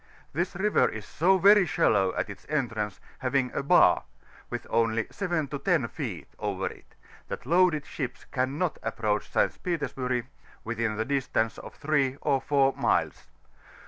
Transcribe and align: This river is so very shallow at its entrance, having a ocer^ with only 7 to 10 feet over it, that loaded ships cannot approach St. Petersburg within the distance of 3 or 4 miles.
This 0.33 0.55
river 0.55 0.89
is 0.89 1.05
so 1.05 1.37
very 1.37 1.63
shallow 1.67 2.11
at 2.15 2.27
its 2.27 2.47
entrance, 2.49 2.99
having 3.19 3.51
a 3.53 3.61
ocer^ 3.61 4.01
with 4.49 4.65
only 4.71 5.05
7 5.11 5.47
to 5.49 5.59
10 5.59 5.89
feet 5.89 6.27
over 6.39 6.65
it, 6.65 6.95
that 7.27 7.45
loaded 7.45 7.85
ships 7.85 8.25
cannot 8.25 8.79
approach 8.81 9.29
St. 9.29 9.61
Petersburg 9.61 10.25
within 10.63 10.95
the 10.97 11.05
distance 11.05 11.59
of 11.59 11.75
3 11.75 12.17
or 12.21 12.41
4 12.41 12.73
miles. 12.77 13.27